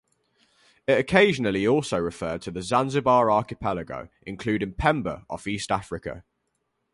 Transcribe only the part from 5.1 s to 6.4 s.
off East Africa.